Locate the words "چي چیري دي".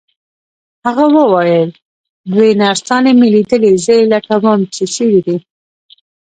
4.73-5.37